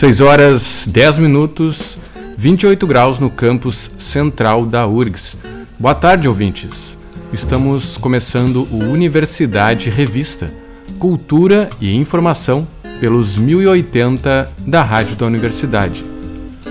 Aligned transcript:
6 0.00 0.22
horas 0.22 0.88
10 0.90 1.18
minutos, 1.18 1.98
28 2.38 2.86
graus 2.86 3.18
no 3.18 3.28
campus 3.28 3.90
central 3.98 4.64
da 4.64 4.86
URGS. 4.86 5.36
Boa 5.78 5.94
tarde, 5.94 6.26
ouvintes. 6.26 6.96
Estamos 7.34 7.98
começando 7.98 8.66
o 8.72 8.78
Universidade 8.78 9.90
Revista, 9.90 10.50
Cultura 10.98 11.68
e 11.78 11.94
Informação 11.94 12.66
pelos 12.98 13.36
1080 13.36 14.50
da 14.66 14.82
Rádio 14.82 15.16
da 15.16 15.26
Universidade. 15.26 16.02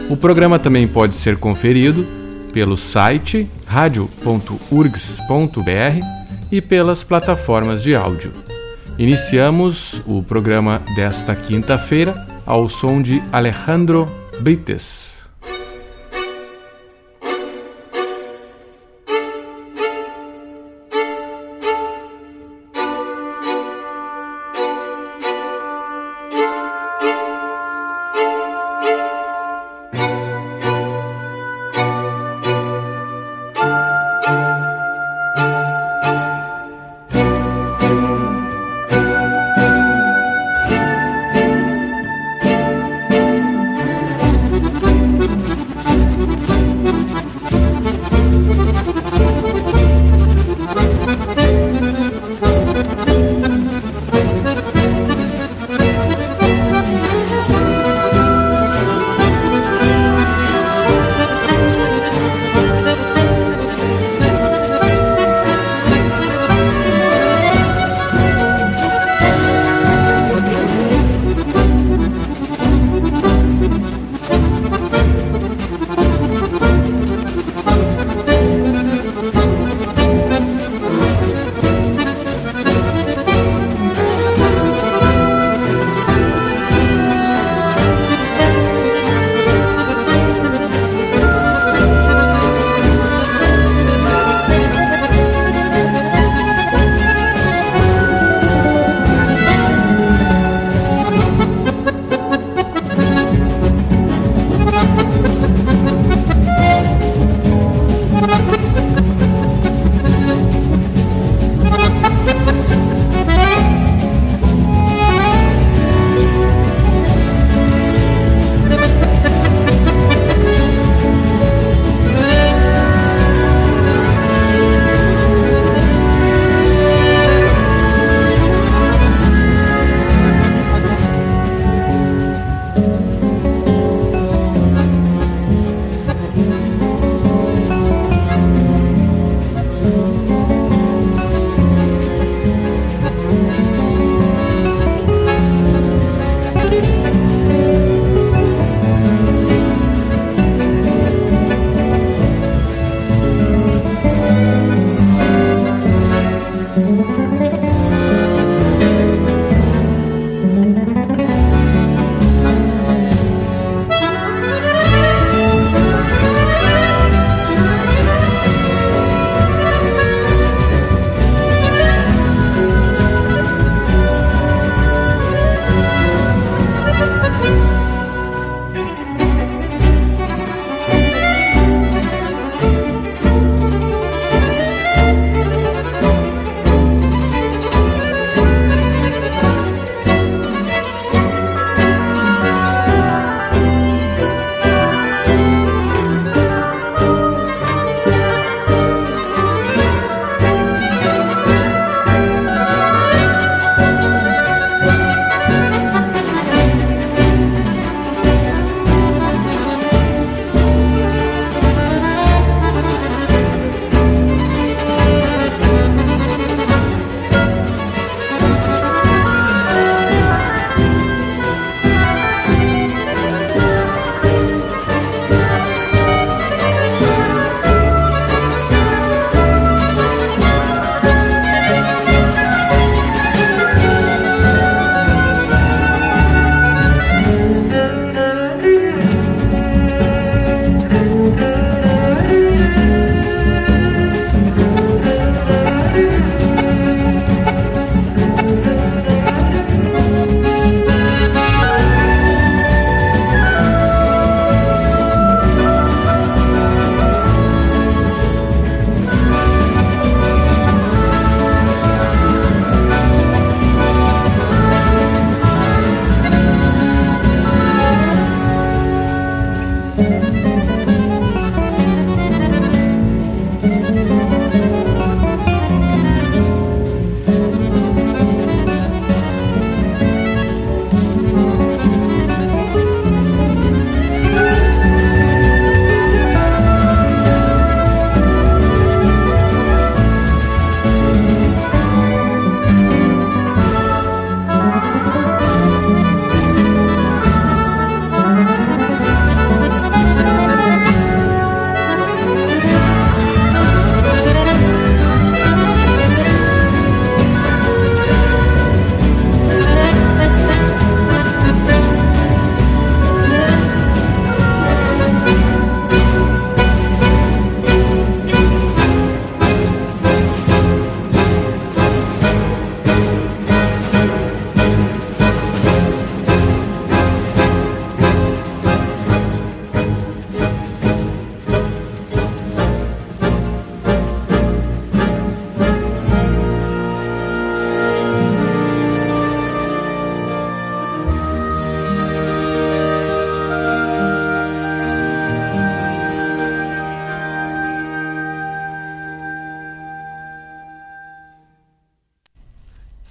O 0.10 0.18
programa 0.18 0.58
também 0.58 0.88
pode 0.88 1.16
ser 1.16 1.38
conferido 1.38 2.08
pelo 2.52 2.76
site 2.76 3.48
radio.urgs.br 3.68 5.20
e 6.52 6.62
pelas 6.62 7.04
plataformas 7.04 7.84
de 7.84 7.94
áudio. 7.94 8.34
Iniciamos 8.98 10.02
o 10.08 10.24
programa 10.24 10.82
desta 10.96 11.36
quinta-feira 11.36 12.28
ao 12.50 12.68
som 12.68 13.00
de 13.00 13.22
Alejandro 13.32 14.08
Brites. 14.42 15.09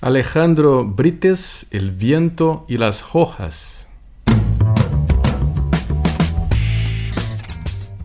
Alejandro 0.08 0.86
Brites, 0.86 1.66
El 1.70 1.90
viento 1.90 2.64
y 2.66 2.78
las 2.78 3.04
hojas. 3.12 3.86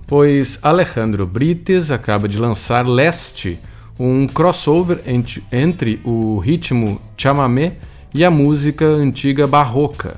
Pois 0.05 0.59
Alejandro 0.61 1.25
Brites 1.25 1.91
acaba 1.91 2.27
de 2.27 2.37
lançar 2.37 2.85
Leste, 2.85 3.57
um 3.97 4.27
crossover 4.27 5.01
entre 5.49 6.01
o 6.03 6.39
ritmo 6.39 6.99
chamamé 7.15 7.77
e 8.13 8.25
a 8.25 8.29
música 8.29 8.85
antiga 8.85 9.47
barroca. 9.47 10.17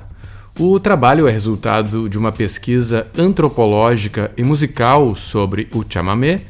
O 0.58 0.80
trabalho 0.80 1.28
é 1.28 1.30
resultado 1.30 2.08
de 2.08 2.18
uma 2.18 2.32
pesquisa 2.32 3.06
antropológica 3.16 4.32
e 4.36 4.42
musical 4.42 5.14
sobre 5.14 5.68
o 5.72 5.84
chamamé, 5.88 6.40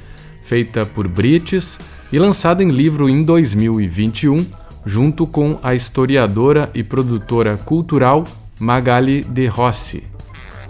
feita 0.47 0.87
por 0.87 1.07
Brites 1.07 1.79
e 2.11 2.19
lançada 2.19 2.65
em 2.65 2.71
livro 2.71 3.07
em 3.07 3.23
2021, 3.23 4.47
junto 4.87 5.27
com 5.27 5.59
a 5.65 5.75
historiadora 5.75 6.71
e 6.73 6.85
produtora 6.85 7.57
cultural 7.57 8.25
Magali 8.61 9.25
de 9.25 9.47
Rossi. 9.49 10.05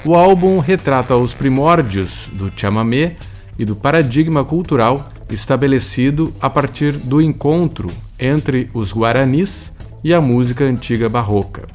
O 0.04 0.14
álbum 0.14 0.58
retrata 0.58 1.14
os 1.16 1.34
primórdios 1.34 2.30
do 2.32 2.50
chamamé 2.56 3.16
e 3.58 3.64
do 3.64 3.76
paradigma 3.76 4.42
cultural 4.42 5.10
estabelecido 5.30 6.32
a 6.40 6.48
partir 6.48 6.92
do 6.92 7.20
encontro 7.20 7.90
entre 8.18 8.68
os 8.72 8.92
guaranis 8.92 9.70
e 10.02 10.14
a 10.14 10.20
música 10.20 10.64
antiga 10.64 11.08
barroca. 11.08 11.66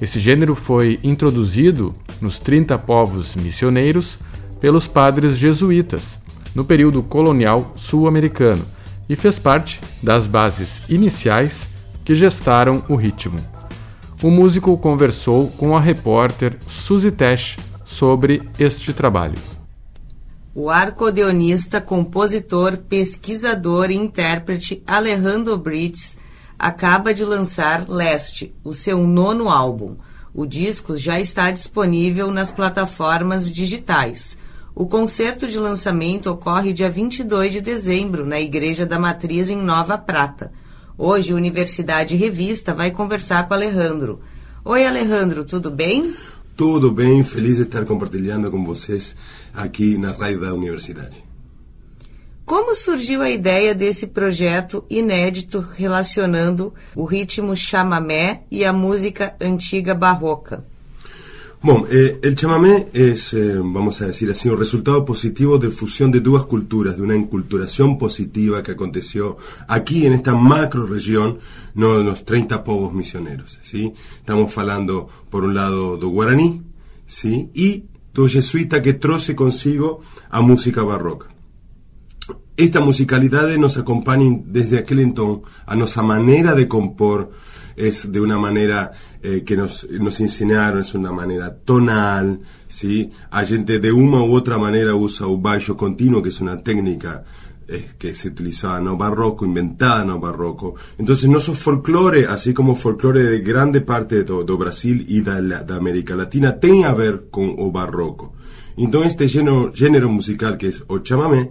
Esse 0.00 0.18
gênero 0.18 0.54
foi 0.54 0.98
introduzido 1.02 1.92
nos 2.20 2.40
30 2.40 2.78
povos 2.78 3.36
missioneiros 3.36 4.18
pelos 4.60 4.86
padres 4.86 5.36
jesuítas 5.36 6.18
no 6.54 6.64
período 6.64 7.02
colonial 7.02 7.72
sul-americano 7.76 8.64
e 9.08 9.16
fez 9.16 9.38
parte 9.38 9.80
das 10.02 10.26
bases 10.26 10.82
iniciais 10.88 11.71
que 12.04 12.14
gestaram 12.14 12.82
o 12.88 12.96
ritmo. 12.96 13.38
O 14.22 14.30
músico 14.30 14.76
conversou 14.78 15.48
com 15.58 15.76
a 15.76 15.80
repórter 15.80 16.56
Suzy 16.68 17.10
Tesh 17.10 17.56
sobre 17.84 18.42
este 18.58 18.92
trabalho. 18.92 19.38
O 20.54 20.68
arcodeonista, 20.68 21.80
compositor, 21.80 22.76
pesquisador 22.76 23.90
e 23.90 23.94
intérprete 23.94 24.82
Alejandro 24.86 25.56
Brits 25.56 26.16
acaba 26.58 27.12
de 27.12 27.24
lançar 27.24 27.88
Leste, 27.88 28.54
o 28.62 28.72
seu 28.72 29.06
nono 29.06 29.48
álbum. 29.48 29.96
O 30.34 30.46
disco 30.46 30.96
já 30.96 31.18
está 31.18 31.50
disponível 31.50 32.30
nas 32.30 32.52
plataformas 32.52 33.50
digitais. 33.50 34.36
O 34.74 34.86
concerto 34.86 35.48
de 35.48 35.58
lançamento 35.58 36.30
ocorre 36.30 36.72
dia 36.72 36.88
22 36.88 37.54
de 37.54 37.60
dezembro 37.60 38.24
na 38.24 38.40
Igreja 38.40 38.86
da 38.86 38.98
Matriz 38.98 39.50
em 39.50 39.56
Nova 39.56 39.98
Prata. 39.98 40.52
Hoje, 41.04 41.34
Universidade 41.34 42.14
Revista 42.14 42.72
vai 42.72 42.92
conversar 42.92 43.48
com 43.48 43.54
Alejandro. 43.54 44.20
Oi, 44.64 44.86
Alejandro, 44.86 45.44
tudo 45.44 45.68
bem? 45.68 46.14
Tudo 46.56 46.92
bem, 46.92 47.24
feliz 47.24 47.56
de 47.56 47.62
estar 47.62 47.84
compartilhando 47.84 48.48
com 48.52 48.64
vocês 48.64 49.16
aqui 49.52 49.98
na 49.98 50.12
rádio 50.12 50.42
da 50.42 50.54
universidade. 50.54 51.16
Como 52.46 52.76
surgiu 52.76 53.20
a 53.20 53.28
ideia 53.28 53.74
desse 53.74 54.06
projeto 54.06 54.84
inédito 54.88 55.58
relacionando 55.74 56.72
o 56.94 57.04
ritmo 57.04 57.56
chamamé 57.56 58.44
e 58.48 58.64
a 58.64 58.72
música 58.72 59.34
antiga 59.40 59.96
barroca? 59.96 60.64
Bom, 61.64 61.84
eh, 61.88 62.18
el 62.24 62.34
chamamé 62.34 62.88
es, 62.92 63.32
eh, 63.34 63.54
vamos 63.54 64.02
a 64.02 64.06
decir 64.06 64.28
así, 64.28 64.48
un 64.48 64.58
resultado 64.58 65.04
positivo 65.04 65.58
de 65.58 65.70
fusión 65.70 66.10
de 66.10 66.18
dos 66.18 66.46
culturas, 66.46 66.96
de 66.96 67.02
una 67.02 67.14
enculturación 67.14 67.98
positiva 67.98 68.64
que 68.64 68.72
aconteció 68.72 69.36
aquí 69.68 70.04
en 70.04 70.12
esta 70.12 70.34
macro 70.34 70.86
región, 70.86 71.38
no 71.74 71.98
de 71.98 72.02
los 72.02 72.24
30 72.24 72.64
povos 72.64 72.92
misioneros, 72.92 73.60
¿sí? 73.62 73.92
Estamos 74.16 74.58
hablando, 74.58 75.08
por 75.30 75.44
un 75.44 75.54
lado, 75.54 75.96
do 75.98 76.08
guaraní, 76.08 76.62
¿sí? 77.06 77.48
Y 77.54 77.84
do 78.12 78.26
jesuita 78.26 78.82
que 78.82 78.94
trouxe 78.94 79.36
consigo 79.36 80.00
a 80.30 80.42
música 80.42 80.82
barroca. 80.82 81.28
Esta 82.56 82.80
musicalidad 82.80 83.48
nos 83.56 83.78
acompaña 83.78 84.36
desde 84.46 84.78
aquel 84.78 84.98
entonces 84.98 85.46
a 85.64 85.76
nuestra 85.76 86.02
manera 86.02 86.54
de 86.54 86.66
compor, 86.66 87.30
es 87.76 88.10
de 88.10 88.20
una 88.20 88.38
manera 88.38 88.92
eh, 89.22 89.42
que 89.44 89.56
nos, 89.56 89.88
nos 89.90 90.20
enseñaron, 90.20 90.80
es 90.80 90.94
una 90.94 91.12
manera 91.12 91.54
tonal, 91.54 92.40
¿sí? 92.68 93.10
A 93.30 93.44
gente 93.44 93.78
de 93.78 93.92
una 93.92 94.22
u 94.22 94.34
otra 94.34 94.58
manera 94.58 94.94
usa 94.94 95.26
un 95.26 95.42
bajo 95.42 95.76
continuo, 95.76 96.22
que 96.22 96.30
es 96.30 96.40
una 96.40 96.62
técnica 96.62 97.24
eh, 97.68 97.90
que 97.96 98.14
se 98.14 98.28
utilizaba 98.28 98.80
no 98.80 98.96
barroco, 98.96 99.46
inventada 99.46 100.04
no 100.04 100.18
barroco. 100.18 100.74
Entonces, 100.98 101.28
nuestro 101.30 101.54
folclore, 101.54 102.26
así 102.26 102.52
como 102.52 102.74
folclore 102.74 103.22
de 103.22 103.40
grande 103.40 103.80
parte 103.80 104.16
de 104.16 104.24
todo 104.24 104.58
Brasil 104.58 105.06
y 105.08 105.20
de, 105.20 105.56
América 105.74 106.14
Latina, 106.14 106.58
tiene 106.58 106.84
a 106.84 106.92
ver 106.92 107.28
con 107.30 107.54
o 107.56 107.70
barroco. 107.70 108.34
Entonces, 108.76 109.12
este 109.12 109.28
género, 109.28 109.72
género 109.72 110.10
musical 110.10 110.58
que 110.58 110.68
es 110.68 110.84
o 110.88 110.98
chamamé, 110.98 111.50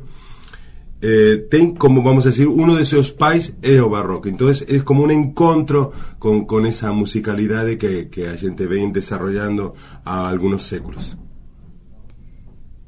eh, 1.01 1.47
como 1.77 2.03
vamos 2.03 2.25
a 2.25 2.29
decir, 2.29 2.47
uno 2.47 2.75
de 2.75 2.83
esos 2.83 3.11
pais 3.11 3.55
es 3.61 3.79
o 3.79 3.89
barroco. 3.89 4.29
Entonces 4.29 4.65
es 4.69 4.83
como 4.83 5.03
un 5.03 5.11
encuentro 5.11 5.91
con, 6.19 6.45
con 6.45 6.65
esa 6.65 6.91
musicalidad 6.91 7.65
que, 7.77 8.09
que 8.09 8.29
a 8.29 8.37
gente 8.37 8.67
ven 8.67 8.93
desarrollando 8.93 9.73
a 10.03 10.27
algunos 10.27 10.63
séculos. 10.63 11.17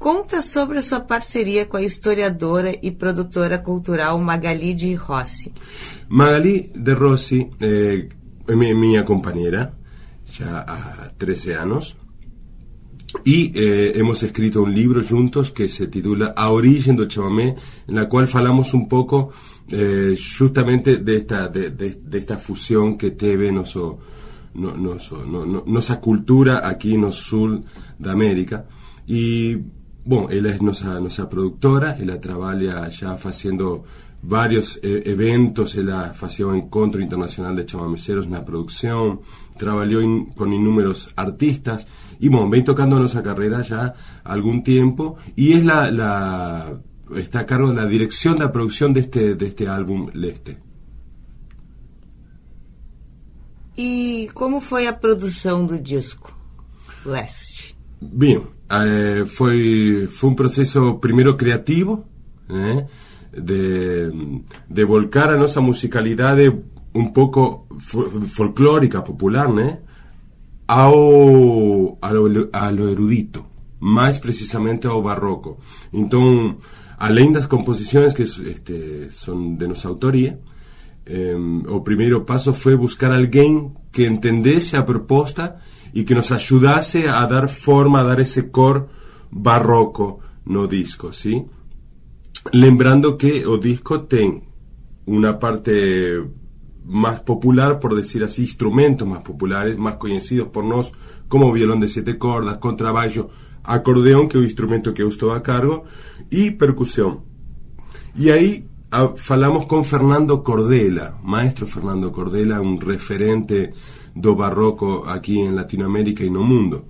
Conta 0.03 0.41
sobre 0.41 0.82
su 0.82 1.08
parcería 1.08 1.70
con 1.70 1.79
la 1.79 1.88
historiadora 1.88 2.72
y 2.82 2.91
productora 2.91 3.63
cultural 3.63 4.20
Magali 4.20 4.74
de 4.74 4.98
Rossi. 4.98 5.53
Magali 6.10 6.72
de 6.75 6.93
Rossi 6.93 7.50
eh, 7.62 8.10
es 8.46 8.55
mi, 8.58 8.74
mi 8.74 9.01
compañera, 9.05 9.74
ya 10.38 10.60
a 10.67 11.10
13 11.17 11.55
años. 11.55 11.96
Y 13.24 13.51
eh, 13.58 13.93
hemos 13.96 14.22
escrito 14.24 14.63
un 14.63 14.74
libro 14.74 15.01
juntos 15.03 15.51
que 15.51 15.70
se 15.70 15.88
titula 15.88 16.34
A 16.36 16.50
Origen 16.50 16.96
del 16.96 17.08
Chamamé, 17.08 17.55
en 17.88 17.96
la 17.96 18.10
cual 18.10 18.27
falamos 18.27 18.74
un 18.74 18.88
poco 18.88 19.32
eh, 19.70 20.17
justamente 20.38 20.98
de 20.98 21.17
esta, 21.17 21.48
de, 21.48 21.72
de, 21.72 22.17
esta 22.17 22.38
fusión 22.38 22.98
que 22.98 23.12
teve 23.12 23.51
noso, 23.51 24.00
no, 24.55 24.75
no, 24.75 24.98
no, 25.65 26.01
cultura 26.01 26.67
aquí 26.67 26.96
el 26.96 27.12
sur 27.12 27.62
de 27.98 28.12
América. 28.12 28.65
Y, 29.08 29.55
bueno, 30.05 30.29
ella 30.29 30.55
es 30.55 30.62
nuestra, 30.62 31.00
nuestra 31.00 31.29
productora, 31.29 31.98
ella 31.98 32.20
trabaja 32.20 32.89
ya 32.89 33.13
haciendo 33.13 33.84
varios 34.24 34.79
eh, 34.82 35.03
eventos, 35.05 35.75
ella 35.75 36.13
hacía 36.20 36.48
un 36.48 36.55
encuentro 36.55 37.01
internacional 37.01 37.55
de 37.55 37.65
chamameceros 37.65 38.25
en 38.25 38.32
la 38.32 38.46
producción, 38.46 39.20
trabajó 39.58 39.91
con 40.36 40.53
inúmeros 40.53 41.10
artistas 41.15 41.88
y 42.23 42.29
bueno, 42.29 42.49
ven 42.49 42.63
tocando 42.63 42.97
nuestra 42.97 43.21
carrera 43.21 43.61
ya 43.63 43.93
algún 44.23 44.63
tiempo 44.63 45.17
y 45.35 45.51
es 45.51 45.65
la, 45.65 45.91
la 45.91 46.79
está 47.17 47.39
a 47.39 47.45
cargo 47.45 47.67
de 47.67 47.75
la 47.75 47.85
dirección 47.85 48.35
de 48.35 48.45
la 48.45 48.51
producción 48.53 48.93
de 48.93 49.01
este, 49.01 49.35
de 49.35 49.47
este 49.47 49.67
álbum 49.67 50.09
Leste. 50.13 50.57
E 53.75 54.29
como 54.33 54.61
foi 54.61 54.87
a 54.87 54.93
produção 54.93 55.65
do 55.65 55.77
disco 55.77 56.33
Leste? 57.05 57.75
Bem, 58.01 58.41
eh, 58.69 59.25
foi, 59.25 60.07
foi 60.09 60.29
um 60.29 60.35
processo 60.35 60.99
primeiro 60.99 61.35
criativo, 61.35 62.05
né? 62.47 62.87
de, 63.33 64.43
de 64.69 64.83
volcar 64.85 65.29
a 65.29 65.37
nossa 65.37 65.59
musicalidade 65.59 66.53
un 66.93 67.11
pouco 67.11 67.67
folclórica, 67.79 69.03
popular, 69.03 69.51
né? 69.51 69.81
A, 70.67 70.88
lo, 70.88 71.98
a 72.01 72.70
lo 72.72 72.89
erudito, 72.89 73.46
mais 73.79 74.17
precisamente 74.17 74.88
ao 74.88 75.01
barroco. 75.01 75.58
Então, 75.91 76.58
além 76.98 77.32
das 77.32 77.46
composições 77.46 78.13
que 78.13 78.24
este, 78.24 79.08
são 79.12 79.55
de 79.55 79.67
nossa 79.67 79.89
autoria, 79.89 80.39
eh, 81.05 81.36
o 81.36 82.22
passo 82.22 82.53
foi 82.53 82.77
buscar 82.77 83.12
alguém 83.12 83.74
que 83.91 84.05
entendesse 84.05 84.77
a 84.77 84.84
proposta 84.84 85.58
e 85.93 86.03
que 86.03 86.15
nos 86.15 86.32
ajudasse 86.32 87.05
a 87.05 87.25
dar 87.25 87.48
forma, 87.48 88.00
a 88.00 88.03
dar 88.03 88.20
esse 88.20 88.43
cor 88.43 88.88
barroco 89.29 90.20
no 90.46 90.67
disco, 90.67 91.13
¿sí? 91.13 91.46
Lembrando 92.51 93.17
que 93.17 93.46
o 93.46 93.58
disco 93.58 94.01
tem 94.01 94.43
una 95.05 95.39
parte 95.39 96.22
más 96.85 97.21
popular, 97.21 97.79
por 97.79 97.95
decir 97.95 98.23
así, 98.23 98.43
instrumentos 98.43 99.07
más 99.07 99.21
populares, 99.21 99.77
más 99.77 99.95
conocidos 99.95 100.49
por 100.49 100.63
nos, 100.63 100.91
como 101.27 101.51
violón 101.51 101.79
de 101.79 101.87
siete 101.87 102.17
cordas, 102.17 102.57
contrabajo, 102.57 103.29
acordeón, 103.63 104.27
que 104.27 104.37
es 104.37 104.39
un 104.39 104.43
instrumento 104.43 104.93
que 104.93 105.03
usted 105.03 105.29
a 105.29 105.41
cargo, 105.41 105.85
y 106.29 106.51
percusión. 106.51 107.21
Y 108.15 108.29
ahí 108.29 108.67
ah, 108.91 109.13
falamos 109.15 109.65
con 109.65 109.85
Fernando 109.85 110.43
Cordela, 110.43 111.17
maestro 111.23 111.65
Fernando 111.65 112.11
Cordela, 112.11 112.61
un 112.61 112.79
referente 112.79 113.73
do 114.15 114.35
barroco 114.35 115.09
aquí 115.09 115.39
en 115.39 115.55
Latinoamérica 115.55 116.23
y 116.23 116.29
no 116.29 116.43
mundo. 116.43 116.85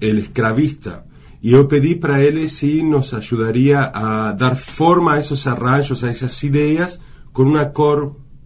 El 0.00 0.18
escravista. 0.18 1.06
Y 1.42 1.50
yo 1.50 1.68
pedí 1.68 1.94
para 1.94 2.22
él 2.22 2.48
si 2.48 2.82
nos 2.82 3.12
ayudaría 3.12 3.92
a 3.94 4.32
dar 4.32 4.56
forma 4.56 5.14
a 5.14 5.18
esos 5.18 5.46
arranjos, 5.46 6.02
a 6.02 6.10
esas 6.10 6.42
ideas, 6.42 7.00
con 7.32 7.48
un 7.48 7.58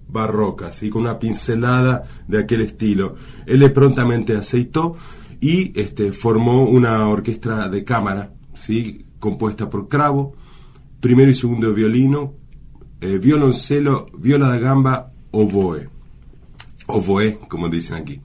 acorde 0.08 0.18
barroca, 0.18 0.72
¿sí? 0.72 0.90
con 0.90 1.02
una 1.02 1.18
pincelada 1.18 2.02
de 2.26 2.38
aquel 2.38 2.62
estilo. 2.62 3.14
Él 3.46 3.70
prontamente 3.72 4.34
aceitó 4.34 4.96
y 5.40 5.78
este, 5.78 6.12
formó 6.12 6.64
una 6.64 7.06
orquesta 7.08 7.68
de 7.68 7.84
cámara, 7.84 8.32
¿sí? 8.54 9.04
compuesta 9.18 9.68
por 9.68 9.88
Cravo, 9.88 10.34
primero 11.00 11.30
y 11.30 11.34
segundo 11.34 11.72
violino, 11.72 12.34
eh, 13.00 13.18
violoncelo, 13.18 14.06
viola 14.18 14.48
da 14.48 14.58
gamba, 14.58 15.12
oboe. 15.30 15.88
Oboe, 16.86 17.38
como 17.48 17.68
dicen 17.68 17.96
aquí. 17.96 18.20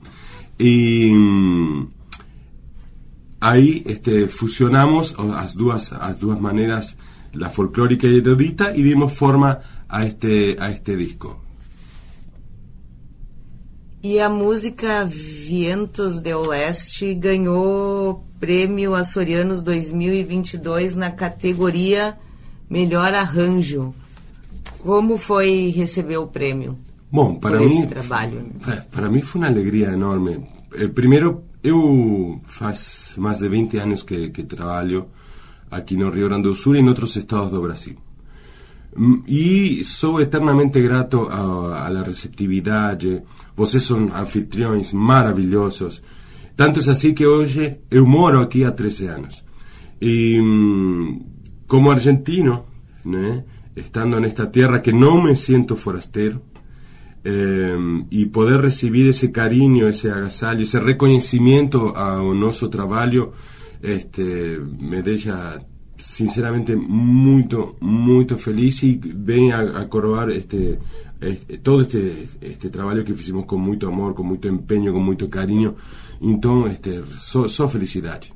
Y 0.58 1.12
mm, 1.12 1.88
ahí 3.40 3.82
este, 3.86 4.26
fusionamos 4.26 5.16
las 5.18 5.54
dos, 5.54 5.92
las 5.92 6.18
dos 6.18 6.40
maneras, 6.40 6.96
la 7.34 7.50
folclórica 7.50 8.06
y 8.06 8.18
erudita, 8.18 8.74
y 8.74 8.82
dimos 8.82 9.12
forma 9.12 9.60
a 9.88 10.06
este, 10.06 10.56
a 10.58 10.70
este 10.70 10.96
disco. 10.96 11.43
E 14.04 14.20
a 14.20 14.28
música 14.28 15.02
Vientos 15.06 16.20
do 16.20 16.40
Leste 16.42 17.14
ganhou 17.14 18.22
prêmio 18.38 18.94
Açorianos 18.94 19.62
2022 19.62 20.94
na 20.94 21.10
categoria 21.10 22.14
Melhor 22.68 23.14
Arranjo. 23.14 23.94
Como 24.80 25.16
foi 25.16 25.72
receber 25.74 26.18
o 26.18 26.26
prêmio? 26.26 26.76
Bom, 27.10 27.36
para 27.36 27.58
mim, 27.58 27.86
trabalho? 27.86 28.44
Para 28.90 29.08
mim 29.08 29.22
foi 29.22 29.40
uma 29.40 29.48
alegria 29.48 29.92
enorme. 29.92 30.46
Eh, 30.74 30.88
primeiro, 30.88 31.44
eu 31.62 32.38
faz 32.44 33.14
mais 33.16 33.38
de 33.38 33.48
20 33.48 33.78
anos 33.78 34.02
que, 34.02 34.28
que 34.28 34.42
trabalho 34.42 35.06
aqui 35.70 35.96
no 35.96 36.10
Rio 36.10 36.28
Grande 36.28 36.42
do 36.42 36.54
Sul 36.54 36.76
e 36.76 36.80
em 36.80 36.86
outros 36.86 37.16
estados 37.16 37.48
do 37.48 37.62
Brasil. 37.62 37.96
E 39.26 39.82
sou 39.82 40.20
eternamente 40.20 40.80
grato 40.82 41.26
a 41.30 41.88
la 41.88 42.02
receptividade. 42.02 43.22
Vocês 43.56 43.84
são 43.84 44.10
anfitriões 44.14 44.92
maravilhosos. 44.92 46.02
Tanto 46.56 46.80
é 46.80 46.90
assim 46.90 47.14
que 47.14 47.26
hoje 47.26 47.76
eu 47.90 48.06
moro 48.06 48.40
aqui 48.40 48.64
há 48.64 48.70
13 48.70 49.06
anos. 49.06 49.44
E 50.00 50.40
como 51.66 51.90
argentino, 51.90 52.64
né, 53.04 53.44
estando 53.76 54.20
nesta 54.20 54.46
terra 54.46 54.78
que 54.80 54.92
não 54.92 55.22
me 55.22 55.34
sinto 55.34 55.76
forasteiro, 55.76 56.40
eh, 57.24 57.76
e 58.10 58.26
poder 58.26 58.60
receber 58.60 59.08
esse 59.08 59.28
carinho, 59.28 59.88
esse 59.88 60.08
agasalho, 60.08 60.62
esse 60.62 60.78
reconhecimento 60.78 61.88
ao 61.96 62.34
nosso 62.34 62.68
trabalho, 62.68 63.32
este, 63.82 64.60
me 64.78 65.02
deixa 65.02 65.60
sinceramente 66.04 66.76
muito, 66.76 67.76
muito 67.80 68.36
feliz 68.36 68.82
e 68.82 69.00
vem 69.02 69.52
a, 69.52 69.80
a 69.80 69.84
coroar 69.86 70.28
este, 70.28 70.78
este, 71.20 71.58
todo 71.58 71.82
este, 71.82 72.28
este 72.42 72.68
trabalho 72.68 73.02
que 73.04 73.14
fizemos 73.14 73.46
com 73.46 73.56
muito 73.56 73.88
amor, 73.88 74.12
com 74.12 74.22
muito 74.22 74.46
empenho, 74.46 74.92
com 74.92 75.00
muito 75.00 75.26
carinho. 75.28 75.74
Então, 76.20 76.66
este, 76.68 77.02
só, 77.14 77.48
só 77.48 77.66
felicidade. 77.68 78.32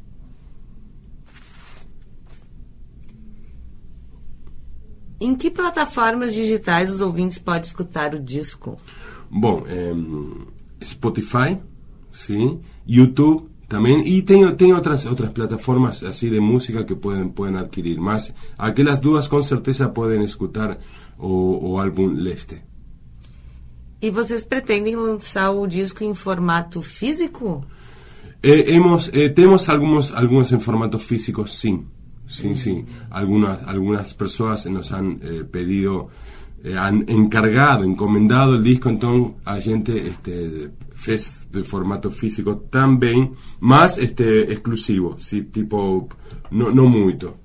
Em 5.20 5.34
que 5.36 5.50
plataformas 5.50 6.32
digitais 6.32 6.90
os 6.90 7.00
ouvintes 7.00 7.38
podem 7.38 7.62
escutar 7.62 8.14
o 8.14 8.20
disco? 8.20 8.76
Bom, 9.30 9.64
é, 9.66 9.92
Spotify, 10.82 11.58
sim, 12.10 12.60
YouTube, 12.86 13.47
también 13.68 14.02
y 14.04 14.22
tengo, 14.22 14.54
tengo 14.56 14.76
otras 14.76 15.06
otras 15.06 15.30
plataformas 15.30 16.02
así 16.02 16.28
de 16.30 16.40
música 16.40 16.86
que 16.86 16.96
pueden 16.96 17.30
pueden 17.30 17.56
adquirir 17.56 18.00
más 18.00 18.34
aquellas 18.56 19.00
dudas 19.00 19.28
con 19.28 19.42
certeza 19.42 19.92
pueden 19.92 20.22
escuchar 20.22 20.80
o, 21.18 21.58
o 21.62 21.80
álbum 21.80 22.14
Leste 22.14 22.66
E 24.00 24.10
vocês 24.10 24.44
pretendem 24.44 24.94
lançar 24.94 25.50
o 25.50 25.66
disco 25.66 26.04
em 26.04 26.14
formato 26.14 26.80
físico? 26.80 27.64
Eh, 28.40 28.72
hemos, 28.72 29.10
eh, 29.12 29.28
tenemos 29.28 29.68
algunos, 29.68 30.12
algunos 30.12 30.52
en 30.52 30.60
formato 30.60 31.00
físico, 31.00 31.48
sí. 31.48 31.84
Sí, 32.28 32.54
sí. 32.54 32.84
Algunas, 33.10 33.60
algunas 33.64 34.14
personas 34.14 34.66
nos 34.66 34.92
han 34.92 35.18
eh, 35.20 35.42
pedido 35.42 36.10
eh, 36.62 36.76
han 36.76 37.04
encargado, 37.08 37.84
encomendado 37.84 38.56
el 38.56 38.64
disco, 38.64 38.88
entonces 38.88 39.34
a 39.44 39.60
gente 39.60 40.08
este, 40.08 40.70
fez 40.98 41.38
de 41.52 41.62
formato 41.62 42.10
físico 42.10 42.56
también, 42.70 43.32
más 43.60 43.98
este, 43.98 44.52
exclusivo, 44.52 45.16
sí, 45.18 45.42
tipo, 45.42 46.08
no, 46.50 46.70
no 46.72 46.86
mucho. 46.86 47.36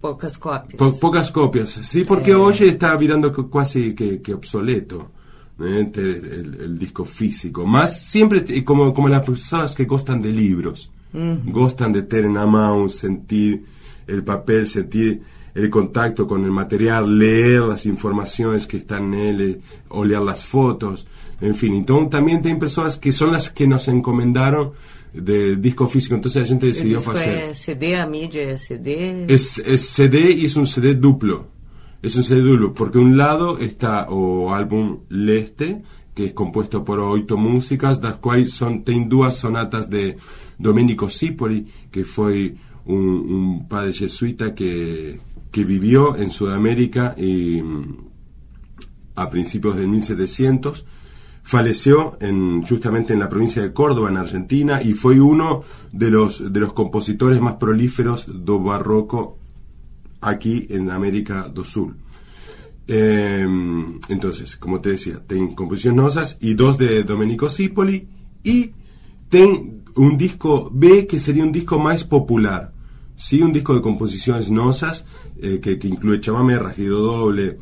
Pocas 0.00 0.36
copias. 0.36 0.74
Po, 0.76 0.98
pocas 0.98 1.30
copias, 1.30 1.70
sí, 1.70 2.04
porque 2.04 2.32
eh. 2.32 2.34
hoy 2.34 2.56
está 2.60 2.96
virando 2.96 3.32
casi 3.48 3.94
que, 3.94 4.20
que 4.20 4.34
obsoleto. 4.34 5.12
¿eh? 5.60 5.90
El, 5.94 6.58
el, 6.60 6.78
disco 6.78 7.04
físico, 7.04 7.64
más 7.64 8.00
siempre 8.00 8.64
como, 8.64 8.92
como 8.92 9.08
las 9.08 9.22
personas 9.22 9.74
que 9.76 9.84
gustan 9.84 10.20
de 10.20 10.32
libros, 10.32 10.90
uh 11.12 11.18
-huh. 11.18 11.52
gustan 11.52 11.92
de 11.92 12.02
tener 12.02 12.24
en 12.24 12.34
la 12.34 12.46
mano, 12.46 12.88
sentir 12.88 13.64
el 14.08 14.24
papel, 14.24 14.66
sentir 14.66 15.22
el 15.54 15.70
contacto 15.70 16.26
con 16.26 16.44
el 16.44 16.50
material, 16.50 17.16
leer 17.16 17.60
las 17.62 17.86
informaciones 17.86 18.66
que 18.66 18.78
están 18.78 19.14
en 19.14 19.20
él, 19.20 19.40
eh, 19.40 19.60
o 19.88 20.04
leer 20.04 20.22
las 20.22 20.44
fotos, 20.44 21.06
en 21.40 21.54
fin. 21.54 21.74
Entonces 21.74 22.10
también 22.10 22.42
hay 22.44 22.56
personas 22.56 22.98
que 22.98 23.12
son 23.12 23.32
las 23.32 23.50
que 23.50 23.66
nos 23.66 23.86
encomendaron 23.88 24.72
del 25.12 25.62
disco 25.62 25.86
físico, 25.86 26.16
entonces 26.16 26.42
la 26.42 26.48
gente 26.48 26.66
decidió 26.66 26.98
hacer... 26.98 27.50
¿Es 27.50 27.58
CD, 27.58 27.96
a 27.96 28.06
media 28.06 28.50
es 28.50 28.62
CD? 28.62 29.26
Es, 29.28 29.58
es 29.64 29.88
CD 29.88 30.32
y 30.32 30.46
es 30.46 30.56
un 30.56 30.66
CD 30.66 30.94
duplo. 30.94 31.46
Es 32.02 32.16
un 32.16 32.24
CD 32.24 32.40
duplo, 32.40 32.74
porque 32.74 32.98
un 32.98 33.16
lado 33.16 33.58
está 33.58 34.08
o 34.10 34.52
álbum 34.52 35.02
Leste, 35.08 35.82
que 36.14 36.26
es 36.26 36.32
compuesto 36.32 36.84
por 36.84 36.98
ocho 36.98 37.36
músicas, 37.36 38.02
las 38.02 38.16
cuales 38.16 38.50
son, 38.50 38.82
ten 38.82 39.08
dos 39.08 39.36
sonatas 39.36 39.88
de 39.88 40.16
Domenico 40.58 41.08
Cipoli, 41.08 41.66
que 41.92 42.04
fue 42.04 42.54
un, 42.86 42.98
un 42.98 43.68
padre 43.68 43.92
jesuita 43.92 44.54
que 44.54 45.18
que 45.54 45.62
vivió 45.62 46.16
en 46.16 46.30
Sudamérica 46.30 47.14
mm, 47.16 47.82
a 49.14 49.30
principios 49.30 49.76
de 49.76 49.86
1700. 49.86 50.84
Falleció 51.44 52.16
en, 52.20 52.62
justamente 52.62 53.12
en 53.12 53.20
la 53.20 53.28
provincia 53.28 53.62
de 53.62 53.72
Córdoba, 53.72 54.08
en 54.08 54.16
Argentina, 54.16 54.82
y 54.82 54.94
fue 54.94 55.20
uno 55.20 55.62
de 55.92 56.10
los, 56.10 56.52
de 56.52 56.58
los 56.58 56.72
compositores 56.72 57.40
más 57.40 57.54
prolíferos 57.54 58.26
do 58.26 58.58
barroco 58.58 59.38
aquí 60.20 60.66
en 60.70 60.90
América 60.90 61.46
do 61.46 61.62
Sul. 61.62 61.98
Em, 62.88 64.00
entonces, 64.08 64.56
como 64.56 64.80
te 64.80 64.90
decía, 64.90 65.22
ten 65.24 65.54
composiciones 65.54 66.02
nosas 66.02 66.38
y 66.40 66.54
dos 66.54 66.78
de 66.78 67.04
Domenico 67.04 67.48
Cipoli 67.48 68.08
y 68.42 68.72
ten 69.28 69.84
un 69.94 70.18
disco 70.18 70.68
B 70.74 71.06
que 71.06 71.20
sería 71.20 71.44
un 71.44 71.52
disco 71.52 71.78
más 71.78 72.02
popular, 72.02 72.73
sí, 73.16 73.42
un 73.42 73.52
disco 73.52 73.74
de 73.74 73.82
composiciones 73.82 74.50
nosas 74.50 75.06
eh, 75.36 75.60
que, 75.60 75.78
que, 75.78 75.88
incluye 75.88 76.20
chamamé, 76.20 76.58
rajido 76.58 77.00
doble, 77.00 77.58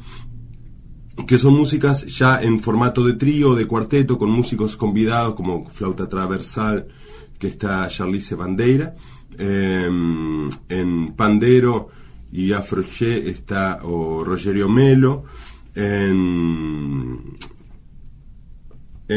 que 1.27 1.39
son 1.39 1.55
músicas 1.55 2.07
ya 2.07 2.43
en 2.43 2.61
formato 2.61 3.05
de 3.05 3.15
trío, 3.15 3.55
de 3.55 3.67
cuarteto, 3.67 4.19
con 4.19 4.31
músicos 4.31 4.77
convidados 4.77 5.35
como 5.35 5.69
flauta 5.69 6.09
transversal, 6.09 6.89
que 7.39 7.49
está 7.49 7.87
Charlize 7.89 8.35
Bandeira, 8.35 8.95
eh, 9.39 9.89
en 10.69 11.15
pandero 11.15 11.89
y 12.31 12.53
afroché 12.53 13.29
está 13.29 13.79
Rogerio 13.79 14.69
Melo, 14.69 15.25
en 15.75 17.35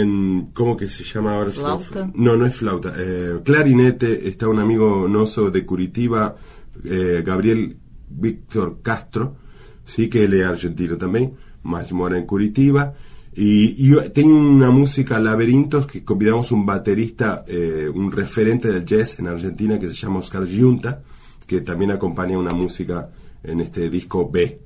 en 0.02 0.52
¿cómo 0.54 0.76
que 0.76 0.88
se 0.88 1.04
llama 1.04 1.36
ahora? 1.36 1.52
Flauta. 1.52 2.12
No, 2.14 2.36
no 2.36 2.46
es 2.46 2.56
flauta. 2.56 2.94
Eh, 2.98 3.40
clarinete 3.44 4.28
está 4.28 4.48
un 4.48 4.60
amigo 4.60 5.08
noso 5.08 5.50
de 5.50 5.66
Curitiba, 5.66 6.36
eh, 6.84 7.24
Gabriel 7.26 7.78
Víctor 8.10 8.80
Castro, 8.82 9.36
sí 9.86 10.10
que 10.10 10.26
él 10.26 10.34
es 10.34 10.46
argentino 10.46 10.98
también, 10.98 11.34
más 11.64 11.92
mora 11.92 12.18
en 12.18 12.26
Curitiba. 12.26 12.94
Y, 13.38 13.92
y 13.92 14.10
tengo 14.12 14.34
una 14.38 14.72
música 14.72 15.20
Laberintos 15.20 15.88
que 15.88 16.06
convidamos 16.06 16.54
un 16.54 16.66
baterista, 16.66 17.44
eh, 17.48 17.90
un 17.94 18.12
referente 18.12 18.72
del 18.72 18.86
jazz 18.86 19.20
en 19.20 19.28
Argentina 19.28 19.78
que 19.78 19.90
se 19.90 19.94
llama 19.94 20.20
Oscar 20.20 20.46
Giunta, 20.46 21.02
que 21.46 21.62
también 21.62 21.92
acompaña 21.92 22.38
una 22.38 22.54
música 22.54 23.10
en 23.44 23.60
este 23.60 23.90
disco 23.90 24.30
B. 24.30 24.65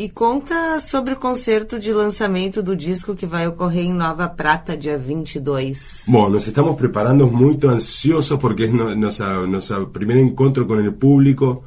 E 0.00 0.08
conta 0.08 0.80
sobre 0.80 1.12
o 1.12 1.18
concerto 1.18 1.78
de 1.78 1.92
lançamento 1.92 2.62
do 2.62 2.74
disco 2.74 3.14
que 3.14 3.26
vai 3.26 3.46
ocorrer 3.46 3.84
em 3.84 3.92
Nova 3.92 4.26
Prata, 4.28 4.74
dia 4.74 4.96
22. 4.96 6.04
Bom, 6.08 6.30
nos 6.30 6.46
estamos 6.46 6.74
preparando 6.74 7.30
muito 7.30 7.68
ansiosos 7.68 8.38
porque 8.38 8.64
é 8.64 8.68
nosso, 8.94 9.46
nosso 9.46 9.88
primeiro 9.88 10.22
encontro 10.22 10.64
com 10.64 10.72
o 10.72 10.92
público 10.94 11.64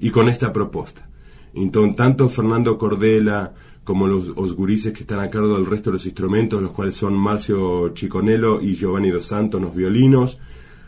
e 0.00 0.08
com 0.08 0.22
esta 0.22 0.50
proposta. 0.50 1.02
Então, 1.54 1.92
tanto 1.92 2.30
Fernando 2.30 2.74
Cordela 2.78 3.52
como 3.84 4.06
los, 4.06 4.30
os 4.34 4.52
gurises 4.54 4.94
que 4.94 5.02
están 5.02 5.20
a 5.20 5.28
cargo 5.28 5.52
del 5.52 5.66
resto 5.66 5.90
de 5.90 5.96
los 5.96 6.06
instrumentos, 6.06 6.62
los 6.62 6.70
cuales 6.70 6.94
son 6.94 7.12
Marcio 7.12 7.90
Chiconello 7.92 8.62
y 8.62 8.76
Giovanni 8.76 9.10
Dos 9.10 9.26
Santos, 9.26 9.60
los 9.60 9.74
violinos, 9.74 10.38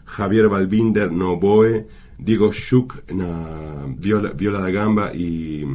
Javier 0.07 0.49
Balbinder, 0.49 1.13
no 1.13 1.37
boe, 1.37 1.87
Diego 2.17 2.51
Schuch, 2.51 3.05
na 3.13 3.85
viola, 3.99 4.33
viola 4.33 4.61
da 4.61 4.71
gamba 4.71 5.13
y 5.15 5.67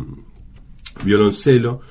violoncelo, 1.04 1.82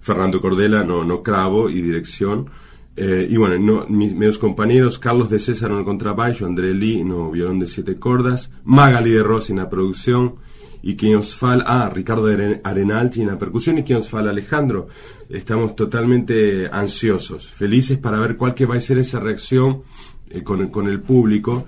Fernando 0.00 0.40
Cordela 0.40 0.84
no, 0.84 1.04
no 1.04 1.22
cravo 1.22 1.70
y 1.70 1.80
dirección. 1.80 2.50
Eh, 2.94 3.26
y 3.30 3.36
bueno, 3.36 3.58
no, 3.58 3.86
mis, 3.88 4.36
compañeros, 4.36 4.98
Carlos 4.98 5.30
de 5.30 5.40
César 5.40 5.70
en 5.70 5.78
el 5.78 5.84
contrabajo, 5.84 6.44
André 6.44 6.74
Lee 6.74 7.04
no 7.04 7.30
violón 7.30 7.58
de 7.58 7.66
siete 7.66 7.98
cordas, 7.98 8.50
Magali 8.64 9.10
de 9.10 9.22
Rossi 9.22 9.52
en 9.52 9.58
la 9.58 9.70
producción, 9.70 10.34
y 10.82 10.96
quien 10.96 11.16
os 11.16 11.34
fala, 11.34 11.64
ah, 11.66 11.88
Ricardo 11.88 12.26
Arenalti 12.64 13.22
en 13.22 13.28
la 13.28 13.38
percusión 13.38 13.78
y 13.78 13.84
quien 13.84 13.98
os 13.98 14.08
fala 14.08 14.30
Alejandro. 14.30 14.88
Estamos 15.30 15.76
totalmente 15.76 16.68
ansiosos, 16.70 17.46
felices 17.48 17.98
para 17.98 18.18
ver 18.18 18.36
cuál 18.36 18.54
que 18.54 18.66
va 18.66 18.74
a 18.74 18.80
ser 18.80 18.98
esa 18.98 19.20
reacción 19.20 19.82
eh, 20.28 20.42
con, 20.42 20.68
con, 20.68 20.88
el 20.88 21.00
público. 21.00 21.66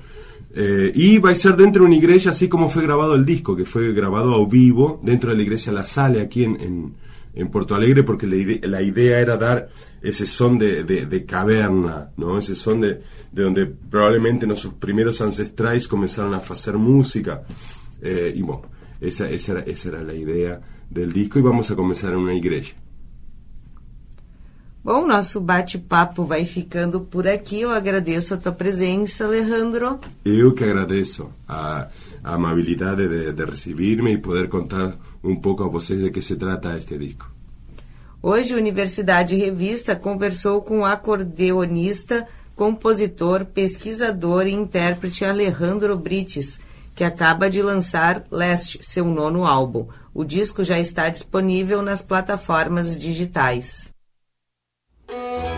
Eh, 0.57 0.93
y 0.95 1.19
va 1.19 1.31
a 1.31 1.35
ser 1.35 1.57
dentro 1.57 1.83
de 1.83 1.89
una 1.89 1.97
iglesia, 1.97 2.31
así 2.31 2.49
como 2.49 2.69
fue 2.69 2.85
grabado 2.85 3.17
el 3.17 3.25
disco, 3.25 3.57
que 3.57 3.65
fue 3.65 3.93
grabado 3.93 4.35
a 4.35 4.49
vivo 4.49 5.01
dentro 5.03 5.31
de 5.31 5.37
la 5.37 5.43
iglesia 5.43 5.73
La 5.73 5.83
Sale, 5.83 6.21
aquí 6.21 6.45
en, 6.45 6.61
en, 6.61 6.95
en 7.35 7.51
Porto 7.51 7.75
Alegre, 7.75 8.05
porque 8.05 8.29
la, 8.29 8.69
la, 8.69 8.81
idea 8.81 9.19
era 9.19 9.37
dar 9.37 9.69
ese 10.01 10.27
son 10.27 10.57
de, 10.57 10.85
de, 10.85 11.07
de 11.07 11.25
caverna, 11.25 12.11
¿no? 12.17 12.39
ese 12.39 12.55
son 12.55 12.83
de, 12.83 13.01
de, 13.33 13.43
donde 13.43 13.67
probablemente 13.67 14.47
nuestros 14.47 14.75
primeros 14.75 15.21
ancestrales 15.21 15.89
comenzaron 15.89 16.35
a 16.35 16.37
hacer 16.37 16.79
música. 16.79 17.43
Eh, 18.01 18.33
y 18.37 18.43
bueno, 18.43 18.63
esa, 19.01 19.29
esa, 19.29 19.53
era, 19.53 19.61
esa 19.63 19.89
era 19.89 20.03
la 20.05 20.15
idea 20.15 20.61
del 20.89 21.13
disco 21.13 21.41
e 21.41 21.43
vamos 21.43 21.69
a 21.71 21.75
começar 21.75 22.13
em 22.13 22.17
uma 22.17 22.35
igreja. 22.35 22.84
Bom, 24.85 25.07
nosso 25.07 25.41
bate-papo 25.41 26.27
vai 26.27 26.45
ficando 26.45 27.01
por 27.01 27.27
aqui. 27.27 27.63
Eu 27.63 27.71
agradeço 27.71 28.35
a 28.35 28.37
tua 28.37 28.53
presença, 28.53 29.25
Alejandro. 29.25 29.99
Eu 30.23 30.53
que 30.53 30.63
agradeço 30.63 31.31
a, 31.49 31.89
a 32.23 32.35
amabilidade 32.35 33.09
de, 33.09 33.33
de 33.33 33.45
receber-me 33.47 34.13
e 34.13 34.19
poder 34.19 34.47
contar 34.51 34.99
um 35.23 35.37
pouco 35.37 35.65
a 35.65 35.69
vocês 35.69 35.99
de 35.99 36.11
que 36.11 36.21
se 36.21 36.37
trata 36.37 36.77
este 36.77 36.99
disco. 36.99 37.33
Hoje, 38.23 38.55
Universidade 38.55 39.35
Revista 39.35 39.97
conversou 39.97 40.61
com 40.61 40.81
o 40.81 40.85
acordeonista, 40.85 42.29
compositor, 42.55 43.47
pesquisador 43.47 44.47
e 44.47 44.53
intérprete 44.53 45.25
Alejandro 45.25 45.97
Brites 45.97 46.61
que 46.95 47.05
acaba 47.05 47.49
de 47.49 47.63
lançar 47.63 48.23
Last, 48.31 48.79
seu 48.83 49.07
nono 49.07 49.47
álbum. 49.47 49.89
O 50.13 50.25
disco 50.25 50.63
já 50.63 50.79
está 50.79 51.09
disponível 51.09 51.81
nas 51.81 52.03
plataformas 52.03 52.97
digitais. 52.97 53.94
Thank 55.15 55.49
you. 55.49 55.54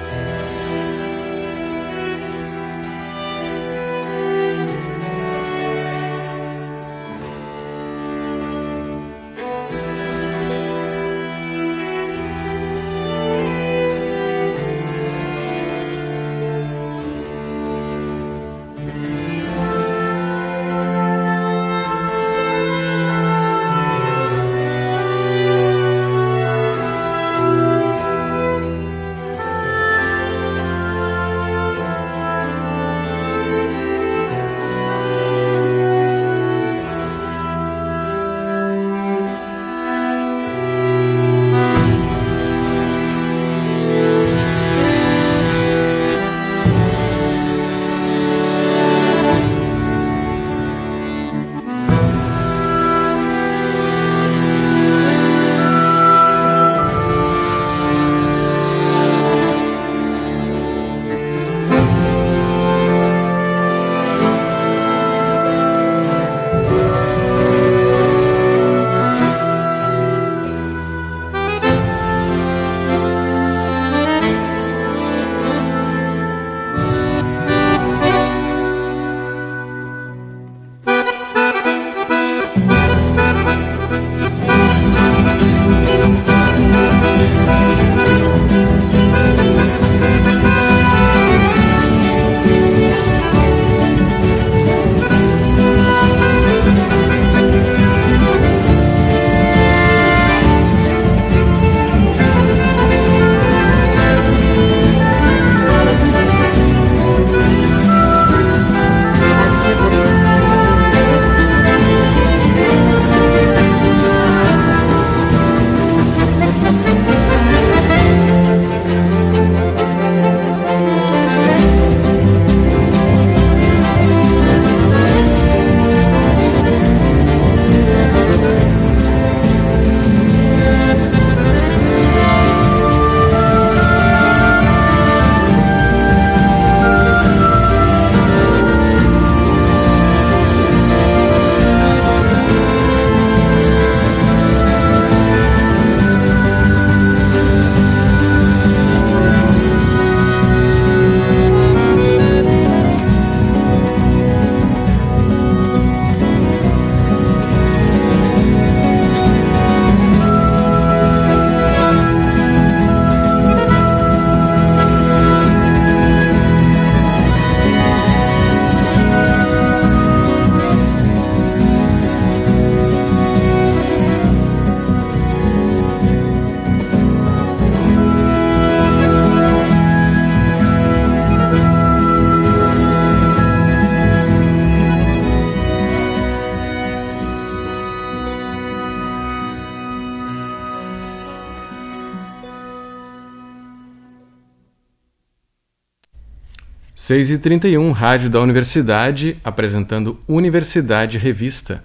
6h31, 197.06 197.92
Rádio 197.92 198.28
da 198.28 198.40
Universidade, 198.40 199.36
apresentando 199.44 200.18
Universidade 200.26 201.18
Revista. 201.18 201.80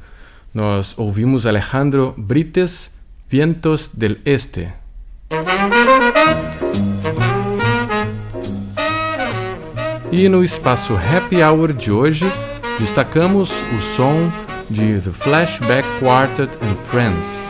Nós 0.51 0.97
ouvimos 0.97 1.45
Alejandro 1.45 2.15
Brites, 2.17 2.89
Vientos 3.29 3.91
del 3.93 4.17
Este. 4.25 4.73
E 10.12 10.27
no 10.27 10.43
espaço 10.43 10.95
Happy 10.95 11.43
Hour 11.43 11.71
de 11.73 11.91
hoje, 11.91 12.25
destacamos 12.79 13.51
o 13.51 13.81
som 13.95 14.31
de 14.71 15.01
The 15.01 15.12
Flashback 15.12 15.88
Quartet 15.99 16.49
and 16.63 16.75
Friends. 16.89 17.40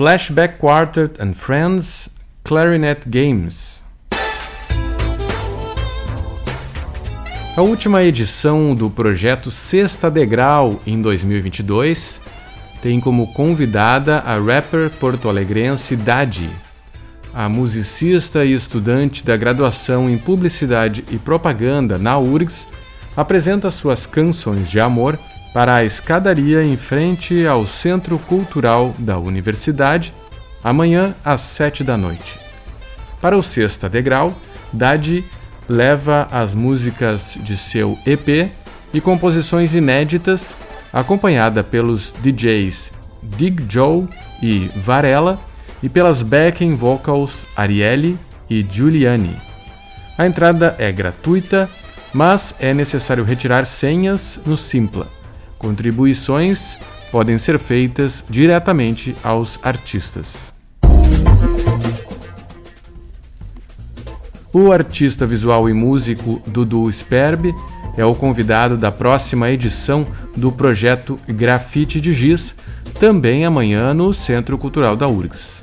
Flashback 0.00 0.56
Quartet 0.56 1.20
and 1.20 1.34
Friends 1.34 2.08
Clarinet 2.42 3.06
Games. 3.06 3.82
A 7.54 7.60
última 7.60 8.02
edição 8.02 8.74
do 8.74 8.88
projeto 8.88 9.50
Sexta 9.50 10.10
Degrau 10.10 10.80
em 10.86 11.02
2022 11.02 12.18
tem 12.80 12.98
como 12.98 13.34
convidada 13.34 14.20
a 14.20 14.38
rapper 14.38 14.88
porto-alegrense 14.88 15.94
Dadi. 15.96 16.48
A 17.34 17.46
musicista 17.50 18.42
e 18.42 18.54
estudante 18.54 19.22
da 19.22 19.36
graduação 19.36 20.08
em 20.08 20.16
Publicidade 20.16 21.04
e 21.10 21.18
Propaganda 21.18 21.98
na 21.98 22.18
URGS 22.18 22.66
apresenta 23.14 23.70
suas 23.70 24.06
canções 24.06 24.70
de 24.70 24.80
amor 24.80 25.18
para 25.52 25.76
a 25.76 25.84
escadaria 25.84 26.62
em 26.62 26.76
frente 26.76 27.46
ao 27.46 27.66
Centro 27.66 28.18
Cultural 28.18 28.94
da 28.98 29.18
Universidade, 29.18 30.14
amanhã 30.62 31.14
às 31.24 31.40
sete 31.40 31.82
da 31.82 31.96
noite. 31.96 32.38
Para 33.20 33.36
o 33.36 33.42
Sexta 33.42 33.88
Degrau, 33.88 34.34
Dadi 34.72 35.24
leva 35.68 36.28
as 36.30 36.54
músicas 36.54 37.38
de 37.42 37.56
seu 37.56 37.98
EP 38.06 38.52
e 38.92 39.00
composições 39.00 39.74
inéditas, 39.74 40.56
acompanhada 40.92 41.62
pelos 41.62 42.12
DJs 42.22 42.92
Dig 43.22 43.66
Joe 43.68 44.08
e 44.42 44.70
Varela 44.76 45.38
e 45.82 45.88
pelas 45.88 46.22
backing 46.22 46.74
vocals 46.74 47.46
Arielle 47.56 48.18
e 48.48 48.62
Giuliani. 48.62 49.36
A 50.16 50.26
entrada 50.26 50.74
é 50.78 50.90
gratuita, 50.90 51.68
mas 52.12 52.54
é 52.58 52.74
necessário 52.74 53.24
retirar 53.24 53.64
senhas 53.64 54.40
no 54.44 54.56
Simpla. 54.56 55.19
Contribuições 55.60 56.78
podem 57.12 57.36
ser 57.36 57.58
feitas 57.58 58.24
diretamente 58.30 59.14
aos 59.22 59.60
artistas. 59.62 60.50
O 64.50 64.72
artista 64.72 65.26
visual 65.26 65.68
e 65.68 65.74
músico 65.74 66.40
Dudu 66.46 66.90
Sperb 66.90 67.54
é 67.94 68.02
o 68.02 68.14
convidado 68.14 68.74
da 68.78 68.90
próxima 68.90 69.50
edição 69.50 70.06
do 70.34 70.50
projeto 70.50 71.20
Grafite 71.28 72.00
de 72.00 72.14
Giz, 72.14 72.54
também 72.98 73.44
amanhã 73.44 73.92
no 73.92 74.14
Centro 74.14 74.56
Cultural 74.56 74.96
da 74.96 75.06
URGS. 75.06 75.62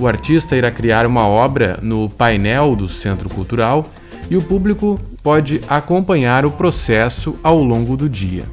O 0.00 0.08
artista 0.08 0.56
irá 0.56 0.72
criar 0.72 1.06
uma 1.06 1.28
obra 1.28 1.78
no 1.80 2.10
painel 2.10 2.74
do 2.74 2.88
Centro 2.88 3.28
Cultural 3.28 3.88
e 4.28 4.36
o 4.36 4.42
público 4.42 5.00
pode 5.22 5.60
acompanhar 5.68 6.44
o 6.44 6.50
processo 6.50 7.38
ao 7.40 7.62
longo 7.62 7.96
do 7.96 8.08
dia. 8.08 8.44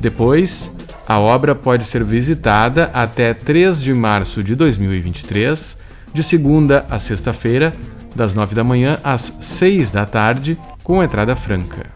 Depois, 0.00 0.72
a 1.06 1.18
obra 1.18 1.54
pode 1.54 1.84
ser 1.84 2.02
visitada 2.02 2.90
até 2.94 3.34
3 3.34 3.82
de 3.82 3.92
março 3.92 4.42
de 4.42 4.54
2023, 4.54 5.76
de 6.14 6.22
segunda 6.22 6.86
a 6.88 6.98
sexta-feira, 6.98 7.74
das 8.16 8.34
9 8.34 8.54
da 8.54 8.64
manhã 8.64 8.98
às 9.04 9.34
6 9.40 9.90
da 9.90 10.06
tarde, 10.06 10.58
com 10.82 11.02
entrada 11.02 11.36
franca. 11.36 11.86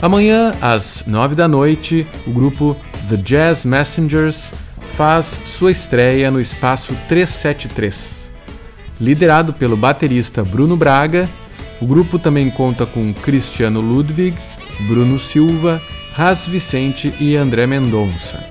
Amanhã, 0.00 0.54
às 0.60 1.04
9 1.06 1.34
da 1.34 1.46
noite, 1.46 2.06
o 2.26 2.30
grupo 2.30 2.76
The 3.08 3.16
Jazz 3.16 3.64
Messengers 3.64 4.52
faz 4.96 5.40
sua 5.44 5.70
estreia 5.70 6.30
no 6.30 6.40
espaço 6.40 6.96
373. 7.08 8.30
Liderado 8.98 9.52
pelo 9.52 9.76
baterista 9.76 10.42
Bruno 10.42 10.76
Braga 10.76 11.28
o 11.80 11.86
grupo 11.86 12.18
também 12.18 12.50
conta 12.50 12.86
com 12.86 13.12
Cristiano 13.12 13.80
Ludwig, 13.80 14.36
Bruno 14.88 15.18
Silva, 15.18 15.80
Ras 16.12 16.46
Vicente 16.46 17.12
e 17.20 17.36
André 17.36 17.66
Mendonça. 17.66 18.42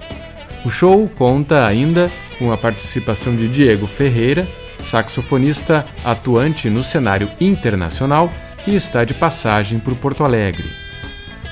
O 0.63 0.69
show 0.69 1.09
conta 1.15 1.65
ainda 1.65 2.11
com 2.37 2.51
a 2.51 2.57
participação 2.57 3.35
de 3.35 3.47
Diego 3.47 3.87
Ferreira, 3.87 4.47
saxofonista 4.79 5.85
atuante 6.03 6.69
no 6.69 6.83
cenário 6.83 7.29
internacional 7.39 8.31
que 8.63 8.71
está 8.71 9.03
de 9.03 9.13
passagem 9.13 9.79
por 9.79 9.95
Porto 9.95 10.23
Alegre. 10.23 10.65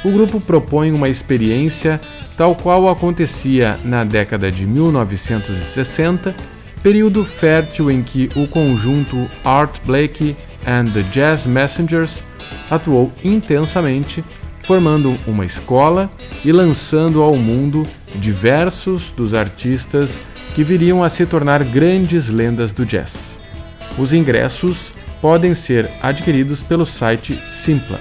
O 0.04 0.12
grupo 0.12 0.40
propõe 0.40 0.92
uma 0.92 1.10
experiência 1.10 2.00
tal 2.36 2.56
qual 2.56 2.90
acontecia 2.90 3.80
na 3.84 4.04
década 4.04 4.52
de 4.52 4.66
1960, 4.66 6.36
período 6.82 7.24
fértil 7.24 7.90
em 7.90 8.02
que 8.02 8.30
o 8.36 8.48
conjunto 8.48 9.28
Art 9.44 9.78
Blakey 9.86 10.36
and 10.66 10.92
the 10.92 11.04
Jazz 11.12 11.46
Messengers 11.46 12.24
atuou 12.70 13.12
intensamente, 13.24 14.24
formando 14.64 15.18
uma 15.28 15.46
escola 15.46 16.10
e 16.44 16.52
lançando 16.52 17.22
ao 17.22 17.36
mundo 17.36 17.84
diversos 18.16 19.12
dos 19.12 19.34
artistas 19.34 20.20
que 20.56 20.64
viriam 20.64 21.04
a 21.04 21.10
se 21.10 21.26
tornar 21.26 21.64
grandes 21.64 22.30
lendas 22.30 22.72
do 22.72 22.86
jazz. 22.86 23.38
Os 23.98 24.14
ingressos 24.14 24.94
podem 25.22 25.54
ser 25.54 25.90
adquiridos 26.02 26.62
pelo 26.62 26.86
site 26.86 27.40
Simpla. 27.52 28.00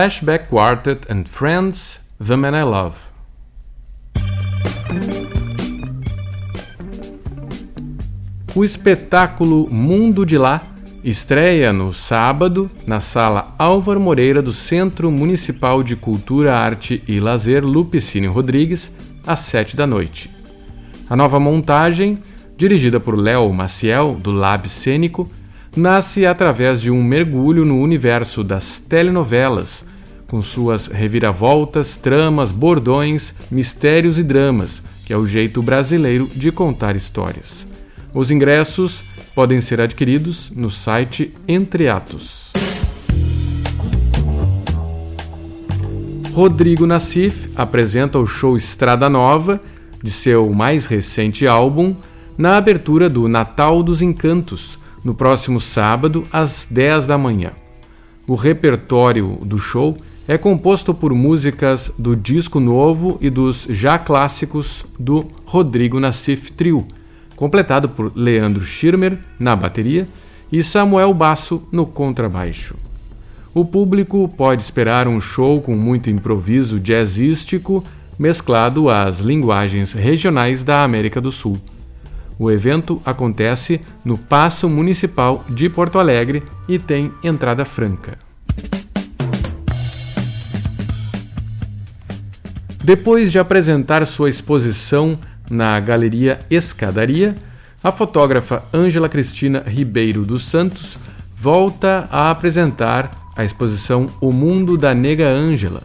Flashback 0.00 0.48
Quartet 0.48 1.12
and 1.12 1.24
Friends, 1.26 2.00
The 2.26 2.34
Man 2.34 2.58
I 2.58 2.64
Love. 2.64 2.96
O 8.54 8.64
espetáculo 8.64 9.68
Mundo 9.70 10.24
de 10.24 10.38
Lá 10.38 10.62
estreia 11.04 11.70
no 11.70 11.92
sábado 11.92 12.70
na 12.86 13.00
Sala 13.00 13.54
Álvaro 13.58 14.00
Moreira 14.00 14.40
do 14.40 14.54
Centro 14.54 15.10
Municipal 15.10 15.82
de 15.82 15.94
Cultura, 15.96 16.56
Arte 16.56 17.04
e 17.06 17.20
Lazer 17.20 17.62
Lupicínio 17.62 18.32
Rodrigues, 18.32 18.90
às 19.26 19.40
sete 19.40 19.76
da 19.76 19.86
noite. 19.86 20.30
A 21.10 21.14
nova 21.14 21.38
montagem, 21.38 22.20
dirigida 22.56 22.98
por 22.98 23.18
Léo 23.18 23.52
Maciel, 23.52 24.16
do 24.18 24.32
Lab 24.32 24.66
Cênico, 24.66 25.30
nasce 25.76 26.26
através 26.26 26.80
de 26.80 26.90
um 26.90 27.02
mergulho 27.02 27.64
no 27.64 27.80
universo 27.80 28.42
das 28.42 28.80
telenovelas, 28.80 29.84
com 30.26 30.42
suas 30.42 30.86
reviravoltas, 30.86 31.96
tramas, 31.96 32.52
bordões, 32.52 33.34
mistérios 33.50 34.18
e 34.18 34.22
dramas, 34.22 34.82
que 35.04 35.12
é 35.12 35.16
o 35.16 35.26
jeito 35.26 35.62
brasileiro 35.62 36.28
de 36.28 36.52
contar 36.52 36.94
histórias. 36.94 37.66
Os 38.14 38.30
ingressos 38.30 39.02
podem 39.34 39.60
ser 39.60 39.80
adquiridos 39.80 40.50
no 40.54 40.70
site 40.70 41.34
Entre 41.46 41.88
Atos. 41.88 42.52
Rodrigo 46.32 46.86
Nassif 46.86 47.50
apresenta 47.56 48.18
o 48.18 48.26
show 48.26 48.56
Estrada 48.56 49.08
Nova, 49.08 49.60
de 50.02 50.10
seu 50.10 50.48
mais 50.50 50.86
recente 50.86 51.46
álbum, 51.46 51.94
na 52.38 52.56
abertura 52.56 53.08
do 53.10 53.28
Natal 53.28 53.82
dos 53.82 54.00
Encantos, 54.00 54.78
no 55.04 55.14
próximo 55.14 55.60
sábado, 55.60 56.26
às 56.32 56.66
10 56.70 57.06
da 57.06 57.18
manhã. 57.18 57.52
O 58.26 58.34
repertório 58.34 59.38
do 59.42 59.58
show 59.58 59.96
é 60.28 60.38
composto 60.38 60.94
por 60.94 61.12
músicas 61.12 61.92
do 61.98 62.14
disco 62.14 62.60
novo 62.60 63.18
e 63.20 63.28
dos 63.28 63.66
já 63.70 63.98
clássicos 63.98 64.84
do 64.98 65.26
Rodrigo 65.44 65.98
Nassif 65.98 66.52
Trio, 66.52 66.86
completado 67.34 67.88
por 67.88 68.12
Leandro 68.14 68.62
Schirmer 68.62 69.18
na 69.38 69.56
bateria 69.56 70.06
e 70.52 70.62
Samuel 70.62 71.12
Basso 71.14 71.62
no 71.72 71.86
contrabaixo. 71.86 72.76
O 73.52 73.64
público 73.64 74.28
pode 74.28 74.62
esperar 74.62 75.08
um 75.08 75.20
show 75.20 75.60
com 75.60 75.74
muito 75.74 76.08
improviso 76.08 76.78
jazzístico 76.78 77.82
mesclado 78.16 78.88
às 78.88 79.18
linguagens 79.18 79.92
regionais 79.92 80.62
da 80.62 80.84
América 80.84 81.20
do 81.20 81.32
Sul. 81.32 81.58
O 82.40 82.50
evento 82.50 83.02
acontece 83.04 83.82
no 84.02 84.16
Paço 84.16 84.66
Municipal 84.66 85.44
de 85.46 85.68
Porto 85.68 85.98
Alegre 85.98 86.42
e 86.66 86.78
tem 86.78 87.12
entrada 87.22 87.66
franca. 87.66 88.16
Depois 92.82 93.30
de 93.30 93.38
apresentar 93.38 94.06
sua 94.06 94.30
exposição 94.30 95.18
na 95.50 95.78
Galeria 95.80 96.38
Escadaria, 96.50 97.36
a 97.84 97.92
fotógrafa 97.92 98.64
Ângela 98.72 99.10
Cristina 99.10 99.62
Ribeiro 99.66 100.24
dos 100.24 100.46
Santos 100.46 100.96
volta 101.36 102.08
a 102.10 102.30
apresentar 102.30 103.10
a 103.36 103.44
exposição 103.44 104.08
O 104.18 104.32
Mundo 104.32 104.78
da 104.78 104.94
Nega 104.94 105.28
Ângela, 105.28 105.82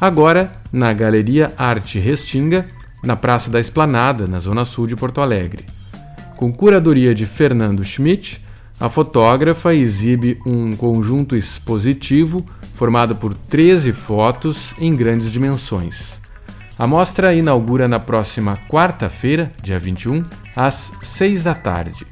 agora 0.00 0.52
na 0.72 0.90
Galeria 0.94 1.52
Arte 1.58 1.98
Restinga, 1.98 2.66
na 3.04 3.14
Praça 3.14 3.50
da 3.50 3.60
Esplanada, 3.60 4.26
na 4.26 4.38
Zona 4.38 4.64
Sul 4.64 4.86
de 4.86 4.96
Porto 4.96 5.20
Alegre. 5.20 5.77
Com 6.38 6.52
curadoria 6.52 7.12
de 7.12 7.26
Fernando 7.26 7.84
Schmidt, 7.84 8.40
a 8.78 8.88
fotógrafa 8.88 9.74
exibe 9.74 10.38
um 10.46 10.76
conjunto 10.76 11.34
expositivo 11.34 12.46
formado 12.76 13.16
por 13.16 13.34
13 13.34 13.92
fotos 13.92 14.72
em 14.78 14.94
grandes 14.94 15.32
dimensões. 15.32 16.20
A 16.78 16.86
mostra 16.86 17.34
inaugura 17.34 17.88
na 17.88 17.98
próxima 17.98 18.56
quarta-feira, 18.68 19.50
dia 19.64 19.80
21, 19.80 20.24
às 20.54 20.92
6 21.02 21.42
da 21.42 21.56
tarde. 21.56 22.06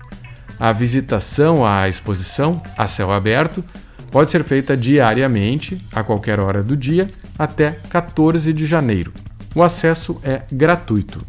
A 0.59 0.73
visitação 0.73 1.65
à 1.65 1.89
exposição, 1.89 2.61
a 2.77 2.89
céu 2.89 3.13
aberto, 3.13 3.63
pode 4.11 4.33
ser 4.33 4.43
feita 4.43 4.77
diariamente, 4.77 5.81
a 5.93 6.03
qualquer 6.03 6.41
hora 6.41 6.65
do 6.65 6.77
dia, 6.77 7.09
até 7.39 7.79
14 7.89 8.53
de 8.53 8.67
janeiro. 8.67 9.13
O 9.55 9.63
acesso 9.63 10.21
é 10.25 10.43
gratuito. 10.51 11.25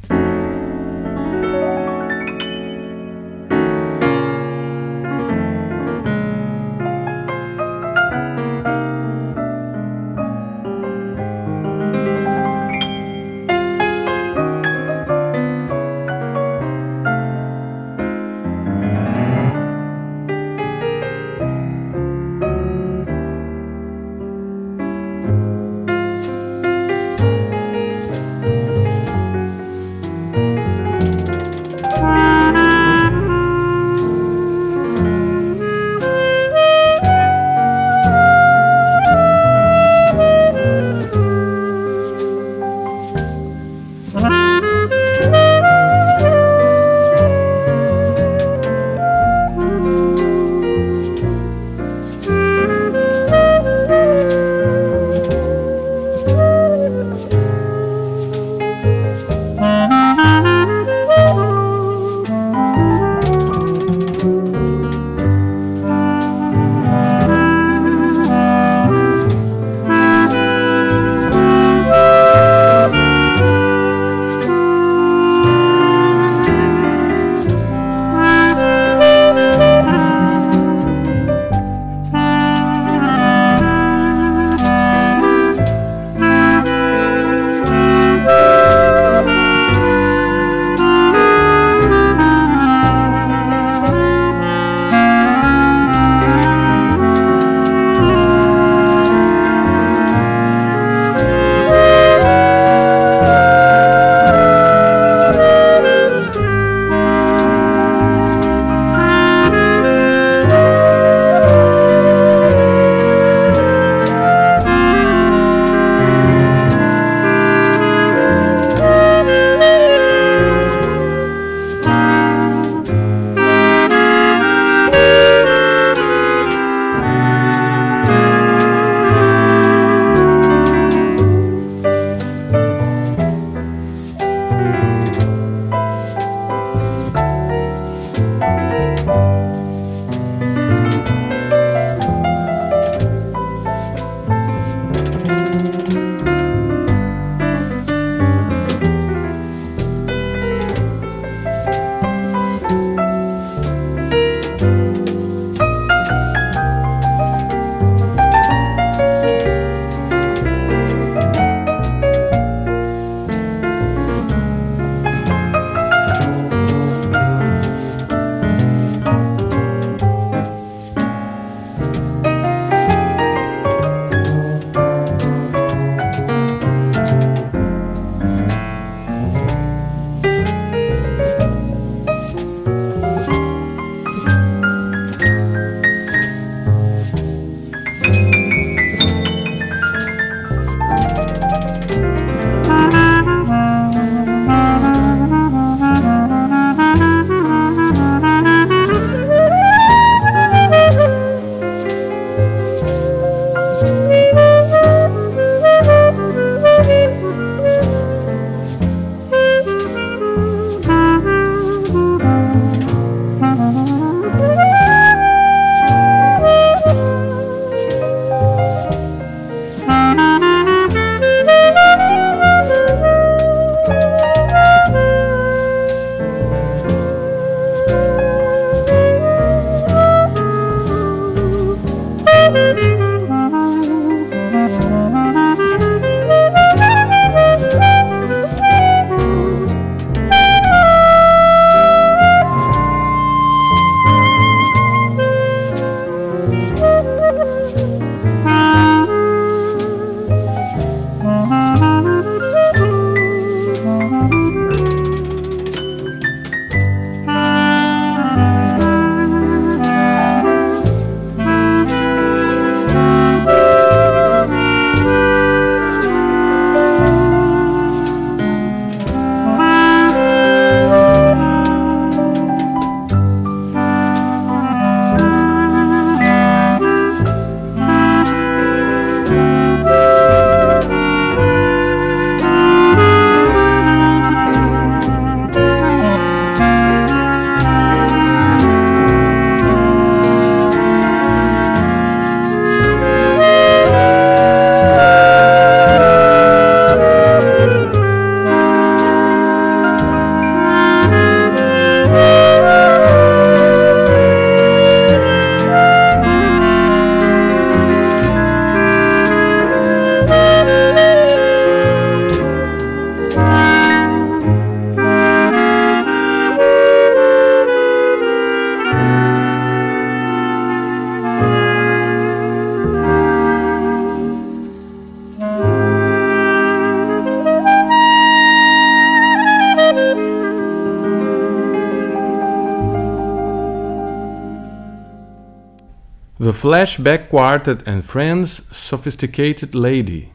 Flashback 336.57 337.27
Quartet 337.29 337.87
and 337.87 338.01
Friends 338.01 338.63
Sophisticated 338.71 339.77
Lady. 339.77 340.27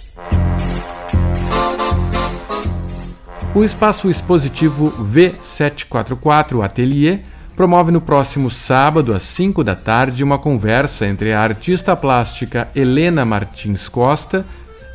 O 3.53 3.65
espaço 3.65 4.09
expositivo 4.09 4.93
V744 5.13 6.63
Atelier 6.63 7.23
promove 7.61 7.91
no 7.91 8.01
próximo 8.01 8.49
sábado, 8.49 9.13
às 9.13 9.21
5 9.21 9.63
da 9.63 9.75
tarde, 9.75 10.23
uma 10.23 10.39
conversa 10.39 11.05
entre 11.05 11.31
a 11.31 11.39
artista 11.39 11.95
plástica 11.95 12.67
Helena 12.75 13.23
Martins 13.23 13.87
Costa 13.87 14.43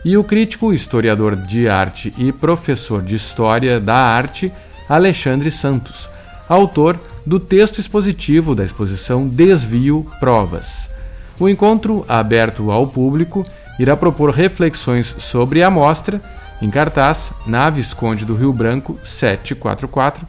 e 0.04 0.16
o 0.16 0.24
crítico, 0.24 0.72
historiador 0.72 1.36
de 1.36 1.68
arte 1.68 2.12
e 2.18 2.32
professor 2.32 3.02
de 3.02 3.14
História 3.14 3.78
da 3.78 3.94
Arte, 3.94 4.52
Alexandre 4.88 5.48
Santos, 5.48 6.10
autor 6.48 6.98
do 7.24 7.38
texto 7.38 7.78
expositivo 7.78 8.52
da 8.52 8.64
exposição 8.64 9.28
Desvio 9.28 10.04
Provas. 10.18 10.90
O 11.38 11.48
encontro, 11.48 12.04
aberto 12.08 12.72
ao 12.72 12.88
público, 12.88 13.46
irá 13.78 13.96
propor 13.96 14.30
reflexões 14.30 15.14
sobre 15.20 15.62
a 15.62 15.70
mostra, 15.70 16.20
em 16.60 16.68
cartaz, 16.68 17.30
na 17.46 17.70
Visconde 17.70 18.24
do 18.24 18.34
Rio 18.34 18.52
Branco 18.52 18.98
744, 19.04 20.26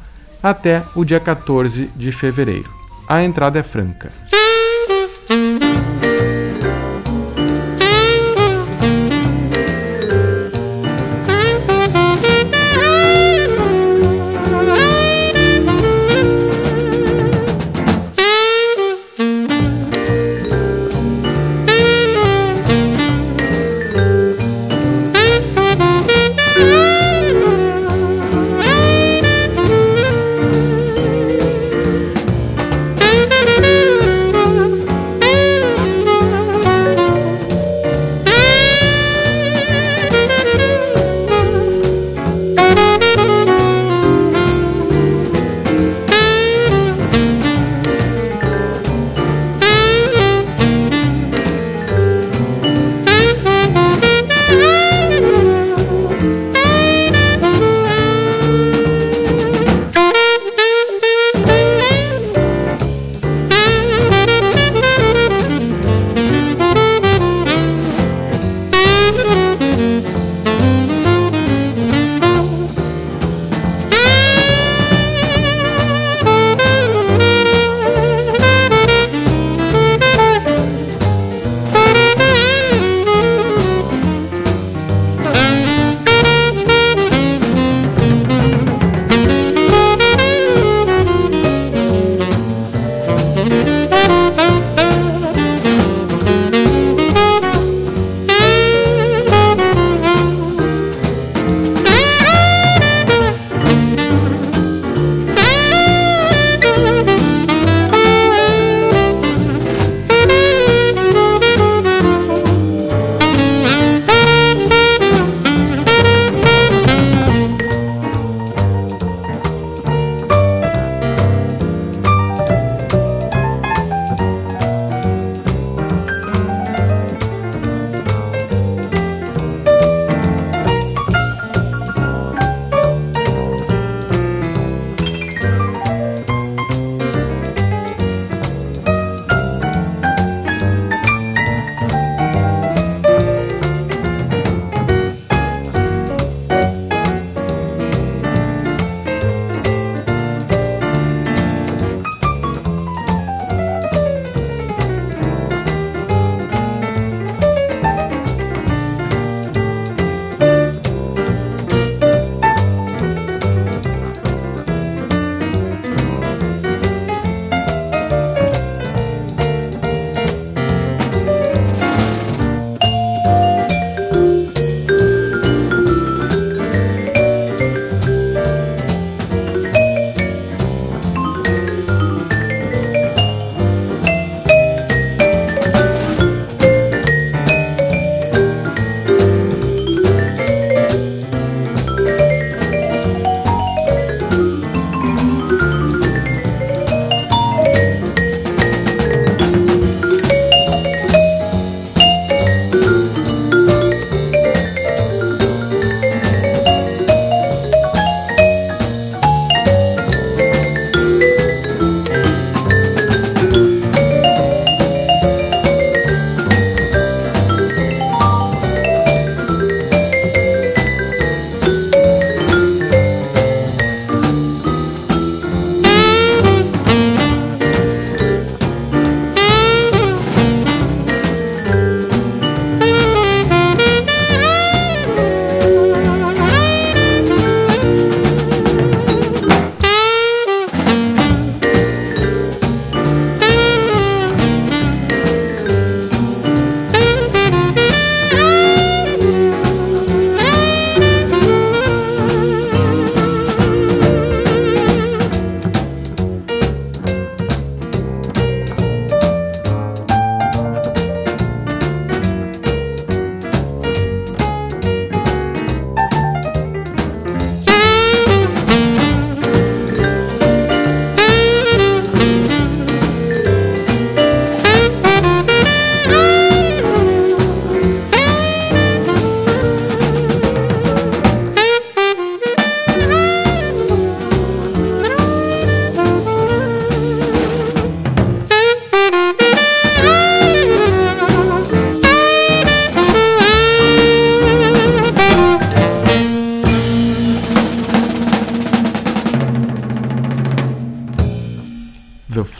até 0.49 0.83
o 0.95 1.03
dia 1.03 1.19
14 1.19 1.89
de 1.95 2.11
fevereiro. 2.11 2.69
A 3.07 3.23
entrada 3.23 3.59
é 3.59 3.63
franca. 3.63 4.11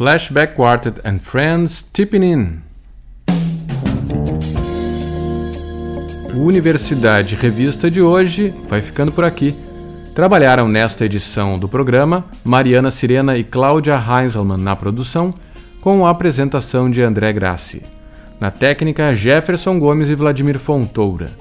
Flashback 0.08 0.56
Quartet 0.56 1.02
and 1.04 1.20
Friends 1.20 1.84
Tipping 1.92 2.24
In. 2.24 2.62
Universidade 6.34 7.36
Revista 7.36 7.92
de 7.92 8.02
hoje 8.02 8.56
vai 8.70 8.80
ficando 8.80 9.12
por 9.12 9.26
aqui. 9.26 9.54
Trabalharam 10.16 10.70
nesta 10.70 11.04
edição 11.04 11.60
do 11.60 11.68
programa 11.68 12.24
Mariana 12.42 12.90
Sirena 12.90 13.38
e 13.38 13.44
Cláudia 13.44 14.02
Heinzelmann 14.02 14.64
na 14.64 14.78
produção, 14.78 15.34
com 15.82 16.06
a 16.06 16.10
apresentação 16.10 16.90
de 16.90 17.02
André 17.02 17.34
Grassi. 17.34 17.84
Na 18.40 18.50
técnica, 18.50 19.14
Jefferson 19.14 19.78
Gomes 19.78 20.10
e 20.10 20.16
Vladimir 20.16 20.58
Fontoura. 20.58 21.32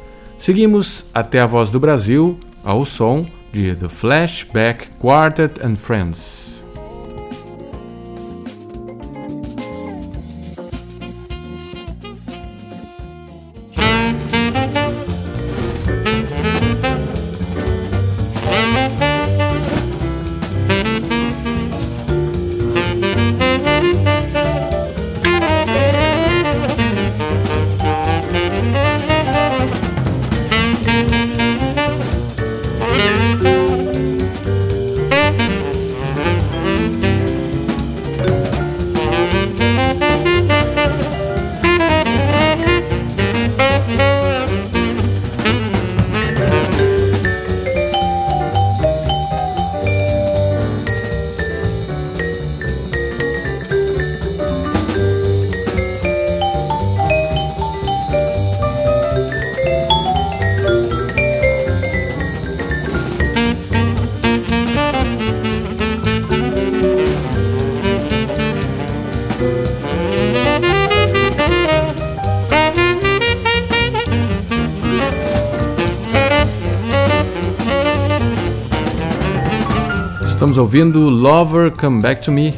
Seguimos 0.40 1.06
até 1.14 1.38
a 1.38 1.46
Voz 1.46 1.70
do 1.70 1.78
Brasil, 1.78 2.36
ao 2.64 2.84
som 2.84 3.24
de 3.52 3.76
The 3.76 3.88
Flashback 3.88 4.88
Quartet 4.98 5.64
and 5.64 5.76
Friends. 5.76 6.45
Estamos 80.56 80.74
ouvindo 80.74 81.10
Lover 81.10 81.70
Come 81.70 82.00
Back 82.00 82.22
to 82.22 82.32
Me. 82.32 82.54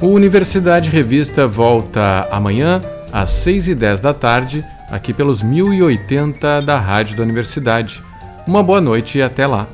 O 0.00 0.06
Universidade 0.06 0.88
Revista 0.88 1.46
volta 1.46 2.26
amanhã 2.30 2.80
às 3.12 3.28
6 3.28 3.68
e 3.68 3.74
10 3.74 4.00
da 4.00 4.14
tarde, 4.14 4.64
aqui 4.90 5.12
pelos 5.12 5.42
1080 5.42 6.62
da 6.62 6.80
Rádio 6.80 7.14
da 7.14 7.22
Universidade. 7.22 8.02
Uma 8.46 8.62
boa 8.62 8.80
noite 8.80 9.18
e 9.18 9.22
até 9.22 9.46
lá. 9.46 9.68